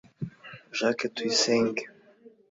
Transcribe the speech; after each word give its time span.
Jacques 0.77 1.07
Tuyisenge 1.15 1.83